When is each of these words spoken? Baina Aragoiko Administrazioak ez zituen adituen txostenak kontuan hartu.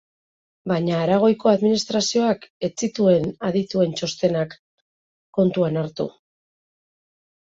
Baina 0.69 0.93
Aragoiko 0.99 1.49
Administrazioak 1.51 2.47
ez 2.69 2.71
zituen 2.87 3.29
adituen 3.49 3.93
txostenak 3.99 4.55
kontuan 5.39 5.77
hartu. 5.83 6.07